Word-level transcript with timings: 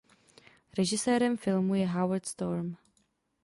Režisérem 0.77 1.37
filmu 1.37 1.75
je 1.75 1.87
Howard 1.87 2.25
Storm. 2.25 2.75